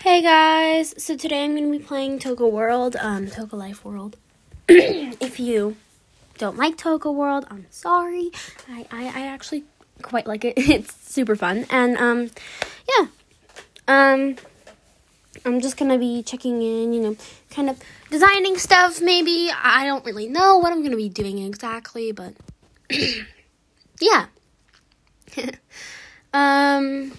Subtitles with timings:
[0.00, 4.16] Hey guys, so today I'm going to be playing Toca World, um, Toca Life World.
[4.68, 5.76] if you
[6.38, 8.30] don't like Toca World, I'm sorry.
[8.70, 9.64] I, I, I actually
[10.00, 10.54] quite like it.
[10.56, 11.66] It's super fun.
[11.68, 12.30] And, um,
[12.88, 13.06] yeah.
[13.88, 14.36] Um,
[15.44, 17.16] I'm just going to be checking in, you know,
[17.50, 19.50] kind of designing stuff maybe.
[19.52, 22.34] I don't really know what I'm going to be doing exactly, but
[24.00, 24.26] yeah.
[26.32, 27.18] um,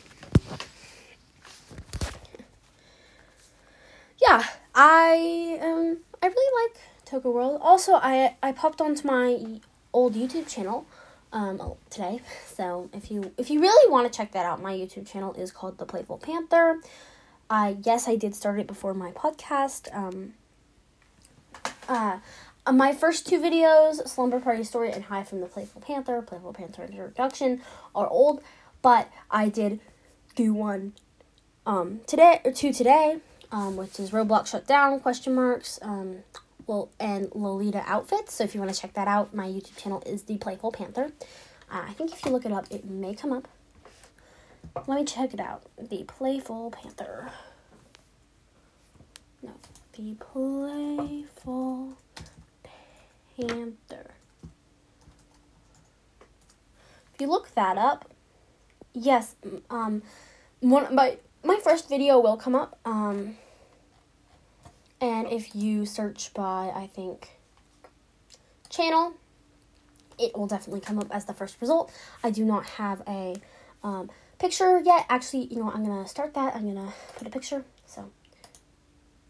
[4.21, 4.43] yeah,
[4.81, 7.59] I um I really like Toca World.
[7.61, 9.59] Also, I I popped onto my
[9.91, 10.85] old YouTube channel
[11.33, 12.21] um today.
[12.47, 15.51] So if you if you really want to check that out, my YouTube channel is
[15.51, 16.79] called The Playful Panther.
[17.49, 19.93] I yes, I did start it before my podcast.
[19.93, 20.33] Um,
[21.89, 22.19] uh,
[22.71, 26.83] my first two videos, Slumber Party Story and Hi from the Playful Panther, Playful Panther
[26.83, 27.61] Introduction,
[27.93, 28.41] are old,
[28.81, 29.81] but I did
[30.35, 30.93] do one
[31.65, 33.19] um today or two today
[33.51, 36.17] um, which is Roblox shut down question marks um,
[36.67, 38.33] well and Lolita outfits.
[38.33, 41.11] So if you want to check that out, my YouTube channel is the Playful Panther.
[41.71, 43.47] Uh, I think if you look it up, it may come up.
[44.87, 45.63] Let me check it out.
[45.77, 47.31] The Playful Panther.
[49.41, 49.51] No,
[49.93, 51.97] the Playful
[53.35, 54.11] Panther.
[57.13, 58.11] If you look that up,
[58.93, 59.35] yes,
[59.69, 60.03] um,
[60.61, 62.79] one my my first video will come up.
[62.85, 63.37] Um,
[65.01, 67.29] and if you search by, I think,
[68.69, 69.13] channel,
[70.17, 71.91] it will definitely come up as the first result.
[72.23, 73.35] I do not have a
[73.83, 75.05] um, picture yet.
[75.09, 75.75] Actually, you know what?
[75.75, 76.55] I'm going to start that.
[76.55, 77.63] I'm going to put a picture.
[77.85, 78.11] So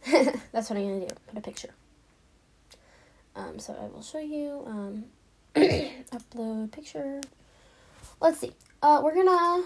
[0.11, 1.15] that's what I'm going to do.
[1.27, 1.69] Put a picture.
[3.35, 4.63] Um, so I will show you.
[4.65, 5.05] Um,
[5.55, 7.21] upload picture.
[8.19, 8.53] Let's see.
[8.81, 9.63] Uh, we're going to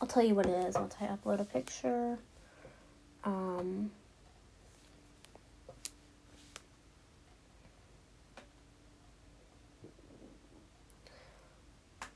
[0.00, 2.18] I'll tell you what it is once I upload a picture.
[3.24, 3.90] Um,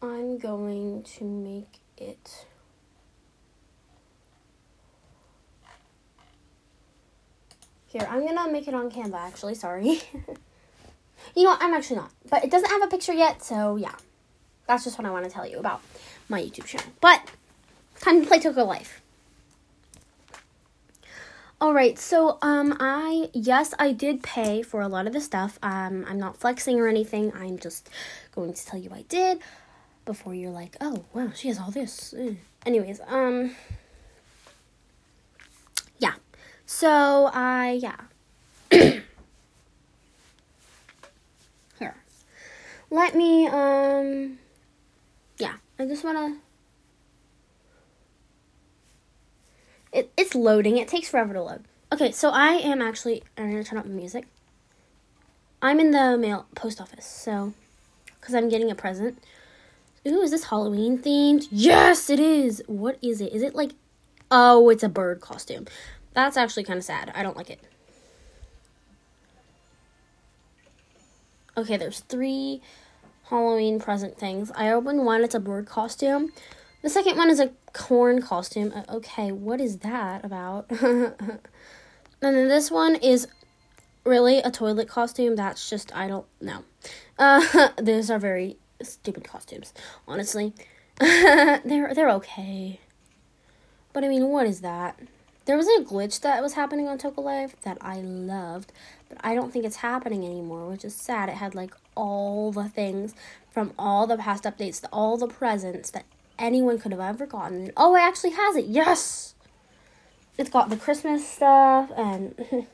[0.03, 2.47] I'm going to make it
[7.91, 10.01] Here, I'm gonna make it on Canva actually, sorry.
[11.35, 12.13] you know what, I'm actually not.
[12.31, 13.97] But it doesn't have a picture yet, so yeah.
[14.69, 15.81] That's just what I want to tell you about
[16.29, 16.87] my YouTube channel.
[17.01, 17.21] But
[18.01, 19.01] time to play Toca Life.
[21.61, 25.59] All right, so um, I yes, I did pay for a lot of the stuff.
[25.63, 27.33] Um, I'm not flexing or anything.
[27.35, 27.91] I'm just
[28.35, 29.41] going to tell you I did
[30.07, 32.15] before you're like, oh wow, she has all this.
[32.65, 33.55] Anyways, um,
[35.99, 36.15] yeah.
[36.65, 37.97] So I yeah.
[41.79, 41.95] Here,
[42.89, 44.39] let me um,
[45.39, 45.57] yeah.
[45.79, 46.39] I just wanna
[49.93, 50.77] It, it's loading.
[50.77, 51.65] It takes forever to load.
[51.93, 53.25] Okay, so I am actually.
[53.37, 54.27] I'm gonna turn up the music.
[55.61, 57.53] I'm in the mail post office, so
[58.21, 59.19] because I'm getting a present.
[60.07, 61.49] Ooh, is this Halloween themed?
[61.51, 62.63] Yes, it is.
[62.67, 63.33] What is it?
[63.33, 63.73] Is it like?
[64.31, 65.67] Oh, it's a bird costume.
[66.15, 67.13] That's actually kind of sad.
[67.15, 67.61] I don't like it.
[71.57, 72.63] Okay, there's three
[73.25, 74.53] Halloween present things.
[74.55, 75.25] I opened one.
[75.25, 76.33] It's a bird costume.
[76.83, 78.73] The second one is a corn costume.
[78.75, 80.67] Uh, okay, what is that about?
[80.81, 81.13] and
[82.21, 83.29] then this one is
[84.05, 85.37] really a toilet costume.
[85.37, 86.65] That's just, I don't know.
[87.19, 89.75] Uh, these are very stupid costumes,
[90.09, 90.55] honestly.
[90.99, 92.81] they're, they're okay.
[93.93, 94.99] But I mean, what is that?
[95.45, 98.73] There was a glitch that was happening on Toca Life that I loved,
[99.09, 101.29] but I don't think it's happening anymore, which is sad.
[101.29, 103.15] It had like all the things
[103.51, 106.05] from all the past updates, all the presents that
[106.41, 107.71] anyone could have ever gotten.
[107.77, 108.65] Oh, it actually has it.
[108.67, 109.35] Yes.
[110.39, 112.35] It's got the Christmas stuff and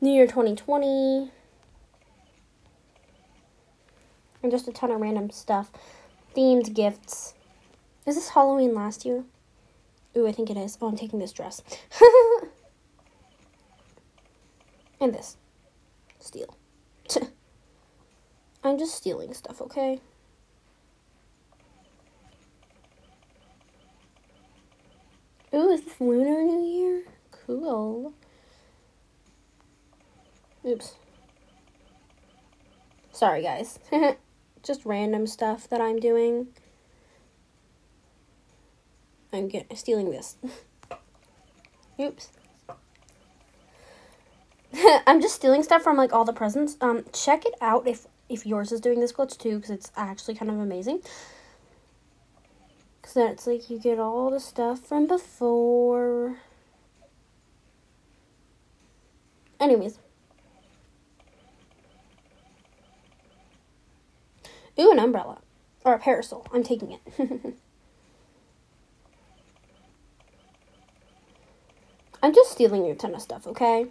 [0.00, 1.30] New Year 2020
[4.42, 5.70] and just a ton of random stuff.
[6.36, 7.34] Themed gifts.
[8.06, 9.24] Is this Halloween last year?
[10.16, 10.78] Ooh, I think it is.
[10.80, 11.62] Oh, I'm taking this dress.
[15.00, 15.36] and this.
[16.20, 16.56] Steal.
[18.64, 20.00] I'm just stealing stuff, okay?
[25.54, 27.02] Ooh, is this Lunar New Year?
[27.30, 28.12] Cool.
[30.66, 30.94] Oops.
[33.12, 33.78] Sorry, guys.
[34.62, 36.48] Just random stuff that I'm doing.
[39.32, 40.36] I'm get, stealing this.
[42.00, 42.30] Oops.
[45.06, 46.76] I'm just stealing stuff from like all the presents.
[46.80, 50.34] Um, check it out if if yours is doing this glitch too, because it's actually
[50.34, 51.00] kind of amazing
[53.16, 56.36] that's it's like you get all the stuff from before.
[59.58, 59.98] Anyways.
[64.78, 65.38] Ooh, an umbrella.
[65.82, 66.46] Or a parasol.
[66.52, 67.00] I'm taking it.
[72.22, 73.86] I'm just stealing your ton of stuff, okay?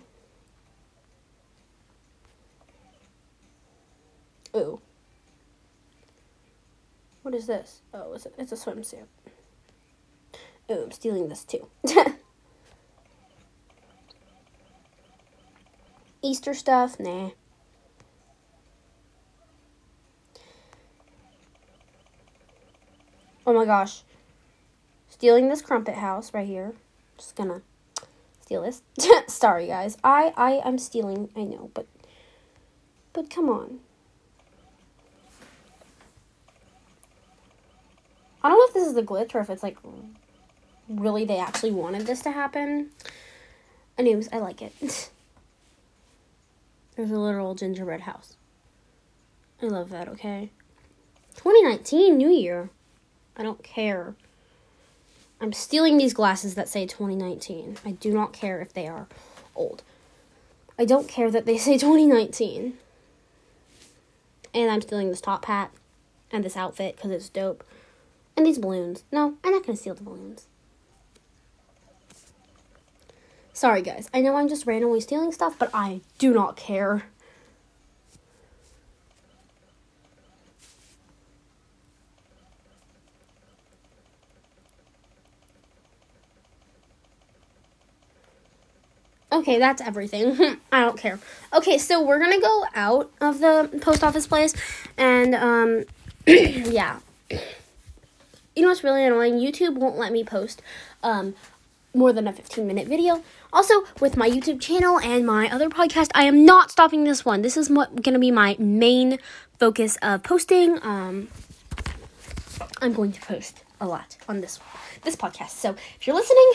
[7.36, 7.82] What is this?
[7.94, 9.08] Oh, it's a, it's a swimsuit.
[10.72, 11.68] Ooh, I'm stealing this too.
[16.22, 16.98] Easter stuff?
[16.98, 17.32] Nah.
[23.46, 24.04] Oh my gosh.
[25.10, 26.72] Stealing this crumpet house right here.
[27.18, 27.64] Just gonna
[28.40, 28.82] steal this.
[29.28, 29.98] Sorry guys.
[30.06, 31.86] I I I'm stealing, I know, but
[33.12, 33.82] but come on.
[38.46, 39.78] I don't know if this is a glitch or if it's like
[40.88, 42.92] really they actually wanted this to happen.
[43.98, 44.74] Anyways, I like it.
[46.96, 48.36] There's a literal gingerbread house.
[49.62, 50.50] I love that, okay?
[51.36, 52.70] 2019, New Year.
[53.36, 54.16] I don't care.
[55.42, 57.78] I'm stealing these glasses that say 2019.
[57.86, 59.08] I do not care if they are
[59.56, 59.84] old.
[60.78, 62.74] I don't care that they say 2019.
[64.54, 65.72] And I'm stealing this top hat
[66.32, 67.64] and this outfit because it's dope.
[68.38, 69.04] And these balloons.
[69.12, 70.48] No, I'm not to steal the balloons.
[73.54, 74.10] Sorry, guys.
[74.14, 77.06] I know I'm just randomly stealing stuff, but I do not care.
[89.32, 90.58] Okay, that's everything.
[90.72, 91.20] I don't care.
[91.54, 94.54] Okay, so we're gonna go out of the post office place,
[94.98, 95.84] and um,
[96.26, 97.00] yeah.
[98.66, 99.36] Know what's really annoying?
[99.36, 100.60] YouTube won't let me post
[101.04, 101.36] um
[101.94, 103.24] more than a 15 minute video.
[103.54, 107.44] Also, with my YouTube channel and my other podcast, I am not stopping this one.
[107.44, 109.20] This is what going to be my main
[109.60, 110.80] focus of posting.
[110.82, 111.28] Um,
[112.82, 114.60] I'm going to post a lot on this
[115.04, 115.52] this podcast.
[115.52, 116.54] So, if you're listening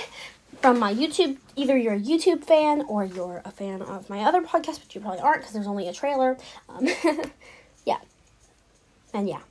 [0.60, 4.42] from my YouTube, either you're a YouTube fan or you're a fan of my other
[4.42, 6.36] podcast, which you probably aren't because there's only a trailer.
[6.68, 6.88] Um,
[7.86, 7.98] yeah,
[9.14, 9.42] and yeah.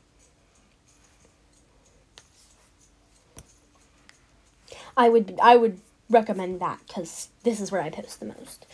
[4.99, 5.79] I would I would
[6.09, 8.65] recommend that because this is where I post the most.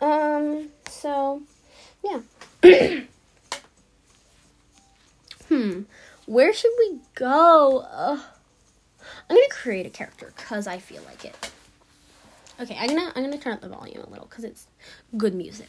[0.00, 1.42] Um, so
[2.04, 2.20] yeah.
[5.48, 5.82] hmm,
[6.26, 7.80] where should we go?
[7.80, 8.20] Uh,
[9.28, 11.50] I'm gonna create a character because I feel like it.
[12.60, 14.68] Okay, I'm gonna I'm gonna turn up the volume a little because it's
[15.16, 15.68] good music.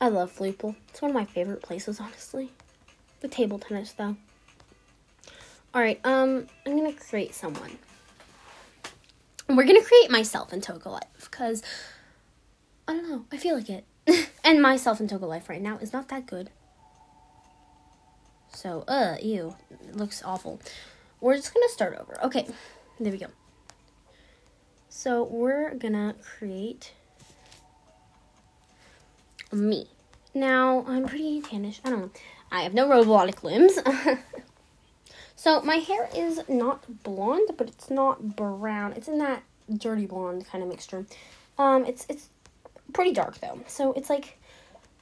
[0.00, 0.76] I love Floople.
[0.88, 2.50] It's one of my favorite places, honestly.
[3.20, 4.16] The table tennis, though.
[5.74, 7.78] Alright, um, I'm gonna create someone.
[9.48, 11.62] We're gonna create myself in Toca Life, because,
[12.86, 13.84] I don't know, I feel like it.
[14.44, 16.50] and myself in Toca Life right now is not that good.
[18.52, 19.54] So, uh, ew.
[19.70, 20.60] It looks awful.
[21.20, 22.22] We're just gonna start over.
[22.24, 22.46] Okay,
[23.00, 23.28] there we go.
[24.88, 26.92] So, we're gonna create
[29.52, 29.88] me.
[30.34, 31.80] Now, I'm pretty tannish.
[31.84, 32.10] I don't know.
[32.52, 33.78] I have no robotic limbs.
[35.36, 38.92] so, my hair is not blonde, but it's not brown.
[38.92, 39.42] It's in that
[39.74, 41.06] dirty blonde kind of mixture.
[41.58, 42.28] Um, it's it's
[42.92, 43.60] pretty dark though.
[43.66, 44.38] So, it's like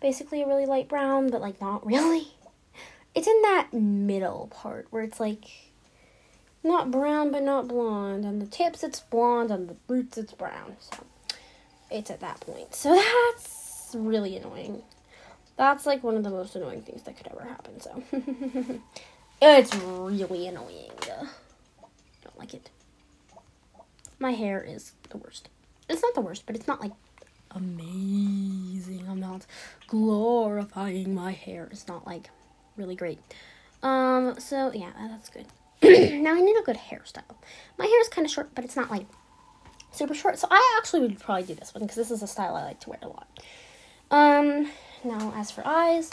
[0.01, 2.29] basically a really light brown, but like not really.
[3.15, 5.73] It's in that middle part where it's like
[6.63, 8.25] not brown but not blonde.
[8.25, 10.77] On the tips it's blonde, on the roots it's brown.
[10.79, 11.05] So,
[11.91, 12.75] it's at that point.
[12.75, 13.64] So, that's
[13.95, 14.83] really annoying.
[15.57, 17.81] That's like one of the most annoying things that could ever happen.
[17.81, 18.03] So
[19.43, 20.91] it's really annoying.
[21.03, 21.27] I
[22.23, 22.71] don't like it.
[24.19, 25.49] My hair is the worst.
[25.89, 26.93] It's not the worst, but it's not like
[27.51, 29.07] amazing.
[29.09, 29.47] I'm not
[29.87, 31.69] glorifying my hair.
[31.71, 32.31] It's not like
[32.77, 33.19] really great.
[33.83, 35.47] Um, so yeah, that's good.
[36.23, 37.37] now I need a good hairstyle.
[37.79, 39.07] My hair is kind of short, but it's not like
[39.93, 40.39] super short.
[40.39, 42.81] So I actually would probably do this one because this is a style I like
[42.81, 43.29] to wear a lot.
[44.11, 44.71] Um,
[45.05, 46.11] now as for eyes,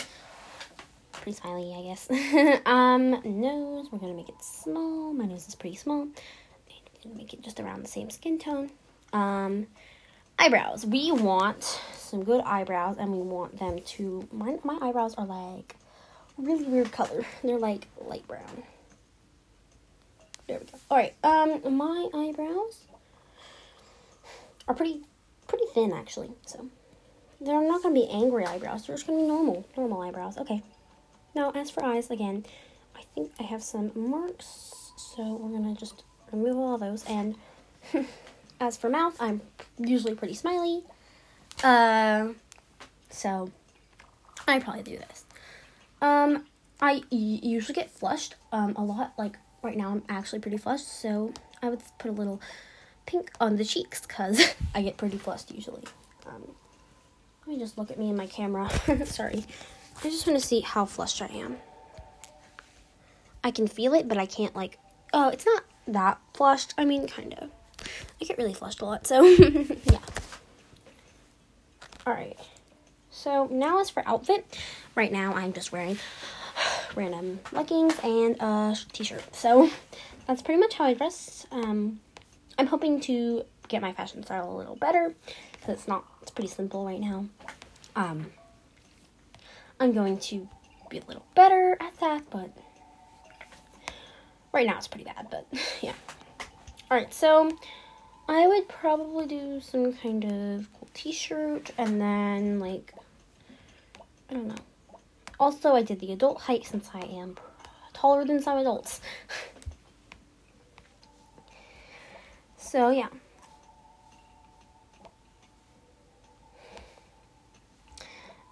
[1.12, 2.10] pretty smiley, I guess.
[2.66, 5.14] um, nose, we're gonna make it small.
[5.14, 6.08] My nose is pretty small.
[7.16, 8.70] Make it just around the same skin tone.
[9.12, 9.68] Um,
[10.38, 10.86] eyebrows.
[10.86, 14.28] We want some good eyebrows, and we want them to.
[14.32, 15.76] My my eyebrows are like
[16.38, 17.26] really weird color.
[17.44, 18.64] They're like light brown.
[20.48, 20.78] There we go.
[20.90, 21.14] All right.
[21.24, 22.86] Um, my eyebrows
[24.68, 25.02] are pretty
[25.48, 26.32] pretty thin actually.
[26.46, 26.68] So
[27.42, 28.86] they're not to be angry eyebrows.
[28.86, 30.38] They're just to be normal, normal eyebrows.
[30.38, 30.62] Okay.
[31.34, 32.46] Now, as for eyes, again,
[32.96, 34.92] I think I have some marks.
[34.98, 37.04] So we're gonna just remove all those.
[37.06, 37.36] And
[38.60, 39.42] as for mouth, I'm
[39.78, 40.84] usually pretty smiley.
[41.64, 42.30] Uh,
[43.10, 43.50] so
[44.48, 45.26] I probably do this.
[46.02, 46.46] Um,
[46.80, 49.14] I usually get flushed um, a lot.
[49.18, 50.88] Like right now, I'm actually pretty flushed.
[50.88, 52.42] So I would put a little
[53.06, 55.84] pink on the cheeks because I get pretty flushed usually.
[56.28, 56.56] Um,
[57.42, 58.70] let me just look at me in my camera.
[59.06, 59.46] Sorry.
[60.04, 61.58] I just want to see how flushed I am.
[63.44, 64.78] I can feel it, but I can't like.
[65.14, 66.74] Oh, it's not that flushed.
[66.78, 67.50] I mean, kind of.
[68.22, 70.00] I get really flushed a lot, so yeah.
[72.06, 72.38] All right.
[73.10, 74.46] So now as for outfit,
[74.96, 75.98] right now I'm just wearing
[76.96, 79.36] random leggings and a t-shirt.
[79.36, 79.70] So
[80.28, 81.46] that's pretty much how I dress.
[81.52, 82.00] Um,
[82.58, 85.14] I'm hoping to get my fashion style a little better
[85.54, 86.06] because it's not.
[86.22, 87.26] It's pretty simple right now.
[87.96, 88.28] Um,
[89.80, 90.48] I'm going to
[90.90, 92.52] be a little better at that, but
[94.54, 95.28] right now it's pretty bad.
[95.32, 95.48] But
[95.82, 95.94] yeah.
[96.90, 97.58] All right, so
[98.28, 102.94] I would probably do some kind of cool t-shirt and then like
[104.30, 104.56] I don't know.
[105.40, 107.36] Also, I did the adult height since I am
[107.94, 109.02] taller than some adults.
[112.58, 113.08] so, yeah.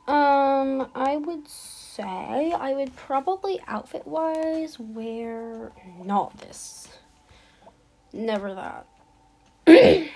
[0.07, 1.47] Um, I would
[1.99, 5.71] say I would probably outfit wise wear
[6.03, 6.87] not this.
[8.13, 8.87] Never that.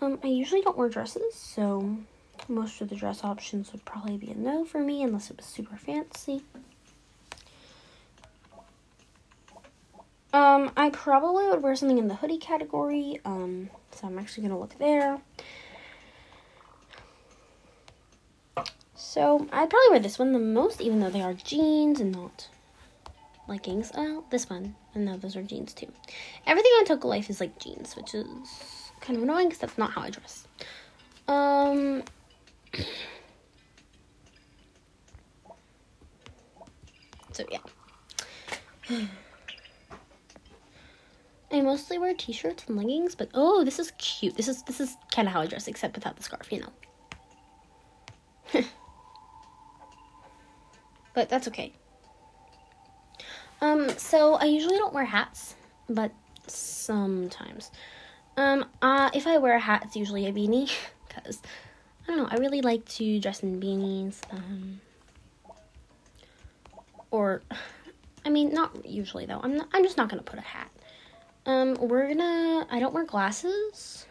[0.00, 1.96] um, I usually don't wear dresses, so
[2.48, 5.46] most of the dress options would probably be a no for me unless it was
[5.46, 6.42] super fancy.
[10.32, 14.58] Um, I probably would wear something in the hoodie category, um, so I'm actually to
[14.58, 15.20] look there.
[19.18, 22.48] So, I'd probably wear this one the most, even though they are jeans and not
[23.48, 23.90] leggings.
[23.96, 24.76] Oh, this one.
[24.94, 25.88] And no, those are jeans too.
[26.46, 29.90] Everything on Toca Life is like jeans, which is kind of annoying because that's not
[29.90, 30.46] how I dress.
[31.26, 32.04] Um,
[37.32, 37.58] so yeah.
[41.50, 44.36] I mostly wear t-shirts and leggings, but oh, this is cute.
[44.36, 46.70] This is this is kind of how I dress, except without the scarf, you know.
[51.18, 51.72] But that's okay.
[53.60, 55.56] Um, so I usually don't wear hats,
[55.88, 56.12] but
[56.46, 57.72] sometimes.
[58.36, 60.70] Um, uh, if I wear a hat, it's usually a beanie,
[61.08, 61.42] because
[62.04, 62.28] I don't know.
[62.30, 64.20] I really like to dress in beanies.
[64.30, 64.80] Um,
[67.10, 67.42] or,
[68.24, 69.40] I mean, not usually though.
[69.42, 70.70] I'm not, I'm just not gonna put a hat.
[71.46, 72.64] Um, we're gonna.
[72.70, 74.06] I don't wear glasses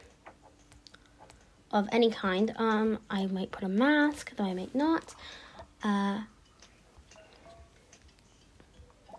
[1.71, 2.53] of any kind.
[2.57, 5.15] Um, I might put a mask, though I might not.
[5.81, 6.23] Uh,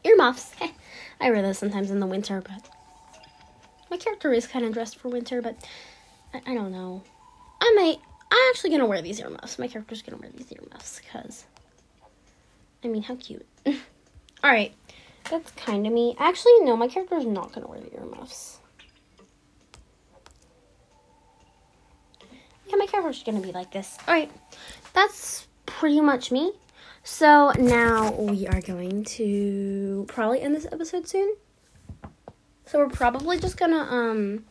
[0.09, 0.53] earmuffs.
[1.21, 2.69] I wear those sometimes in the winter, but
[3.91, 5.43] my character is kind of dressed for winter.
[5.43, 5.57] But
[6.33, 7.03] I, I don't know.
[7.61, 7.99] I might
[8.31, 9.59] I'm actually gonna wear these earmuffs.
[9.59, 11.47] My character's gonna wear these earmuffs because,
[12.85, 13.47] I mean, how cute.
[13.67, 13.75] All
[14.50, 14.75] right,
[15.31, 16.15] that's kind of me.
[16.19, 18.59] Actually, no, my character's not gonna wear the earmuffs.
[22.67, 23.97] Yeah, my character's gonna be like this.
[24.07, 24.31] All right,
[24.93, 26.53] that's pretty much me.
[27.11, 31.35] So now we are going to probably end this episode soon.
[32.67, 34.45] So we're probably just gonna um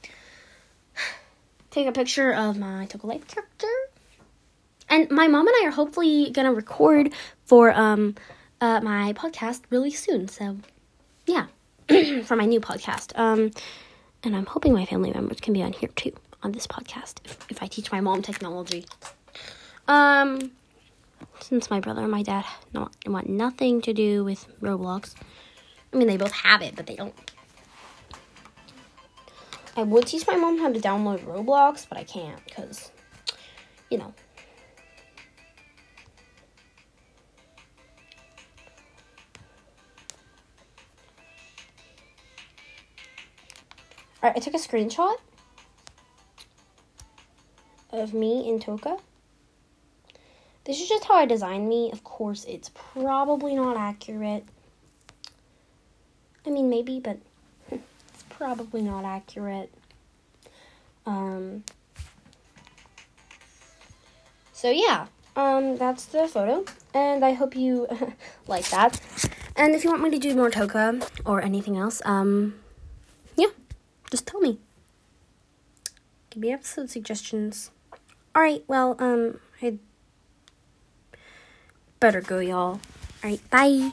[1.69, 3.69] take a picture of my Toca Life character.
[4.89, 7.13] And my mom and I are hopefully gonna record
[7.45, 8.15] for um
[8.59, 10.27] uh, my podcast really soon.
[10.27, 10.57] So
[11.25, 11.45] yeah,
[12.23, 13.17] for my new podcast.
[13.17, 13.51] Um,
[14.23, 16.11] and I'm hoping my family members can be on here too
[16.43, 18.85] on this podcast if, if I teach my mom technology.
[19.87, 20.51] Um,
[21.39, 25.13] since my brother and my dad not want nothing to do with Roblox.
[25.93, 27.13] I mean, they both have it, but they don't
[29.77, 32.91] I would teach my mom how to download Roblox, but I can't because,
[33.91, 34.11] you know.
[44.23, 45.17] Alright, I took a screenshot
[47.91, 48.99] of me in Toca.
[50.67, 51.91] This is just how I designed me.
[51.93, 54.43] Of course, it's probably not accurate.
[56.45, 57.19] I mean, maybe, but
[57.71, 59.73] it's probably not accurate.
[61.05, 61.63] Um,
[64.51, 65.07] so yeah,
[65.37, 67.87] um, that's the photo, and I hope you
[68.47, 68.99] like that.
[69.55, 72.55] And if you want me to do more Toca or anything else, um,
[73.37, 73.51] yeah,
[74.11, 74.59] just tell me.
[76.29, 77.71] Give me episode suggestions.
[78.35, 79.77] Alright, well, um, I
[81.99, 82.79] better go, y'all.
[83.23, 83.91] Alright, bye.